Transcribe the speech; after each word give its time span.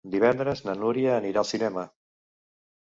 Divendres 0.13 0.63
na 0.69 0.75
Núria 0.79 1.13
anirà 1.19 1.43
al 1.45 1.51
cinema. 1.53 1.87